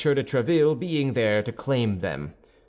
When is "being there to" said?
0.79-1.51